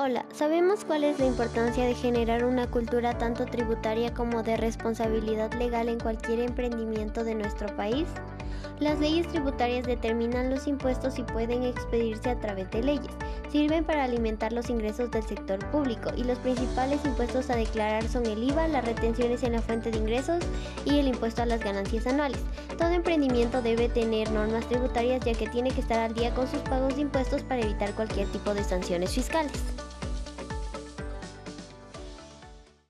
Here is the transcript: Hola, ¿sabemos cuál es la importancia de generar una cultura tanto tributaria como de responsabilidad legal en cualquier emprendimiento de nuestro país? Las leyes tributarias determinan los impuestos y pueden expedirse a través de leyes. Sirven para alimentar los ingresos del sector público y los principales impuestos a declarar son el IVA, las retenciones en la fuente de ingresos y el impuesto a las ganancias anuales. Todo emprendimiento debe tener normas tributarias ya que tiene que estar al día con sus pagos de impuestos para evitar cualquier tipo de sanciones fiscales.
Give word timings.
Hola, 0.00 0.24
¿sabemos 0.32 0.84
cuál 0.84 1.02
es 1.02 1.18
la 1.18 1.26
importancia 1.26 1.84
de 1.84 1.92
generar 1.92 2.44
una 2.44 2.70
cultura 2.70 3.18
tanto 3.18 3.46
tributaria 3.46 4.14
como 4.14 4.44
de 4.44 4.56
responsabilidad 4.56 5.52
legal 5.54 5.88
en 5.88 5.98
cualquier 5.98 6.38
emprendimiento 6.38 7.24
de 7.24 7.34
nuestro 7.34 7.74
país? 7.74 8.06
Las 8.78 9.00
leyes 9.00 9.26
tributarias 9.26 9.84
determinan 9.84 10.50
los 10.50 10.68
impuestos 10.68 11.18
y 11.18 11.24
pueden 11.24 11.64
expedirse 11.64 12.30
a 12.30 12.38
través 12.38 12.70
de 12.70 12.84
leyes. 12.84 13.10
Sirven 13.50 13.82
para 13.82 14.04
alimentar 14.04 14.52
los 14.52 14.70
ingresos 14.70 15.10
del 15.10 15.24
sector 15.24 15.58
público 15.70 16.10
y 16.16 16.22
los 16.22 16.38
principales 16.38 17.04
impuestos 17.04 17.50
a 17.50 17.56
declarar 17.56 18.06
son 18.06 18.24
el 18.26 18.44
IVA, 18.44 18.68
las 18.68 18.84
retenciones 18.84 19.42
en 19.42 19.54
la 19.54 19.62
fuente 19.62 19.90
de 19.90 19.98
ingresos 19.98 20.44
y 20.84 21.00
el 21.00 21.08
impuesto 21.08 21.42
a 21.42 21.46
las 21.46 21.58
ganancias 21.58 22.06
anuales. 22.06 22.38
Todo 22.78 22.90
emprendimiento 22.90 23.62
debe 23.62 23.88
tener 23.88 24.30
normas 24.30 24.68
tributarias 24.68 25.24
ya 25.24 25.34
que 25.34 25.48
tiene 25.48 25.72
que 25.72 25.80
estar 25.80 25.98
al 25.98 26.14
día 26.14 26.32
con 26.34 26.46
sus 26.46 26.60
pagos 26.60 26.94
de 26.94 27.00
impuestos 27.00 27.42
para 27.42 27.62
evitar 27.62 27.92
cualquier 27.94 28.28
tipo 28.28 28.54
de 28.54 28.62
sanciones 28.62 29.12
fiscales. 29.12 29.50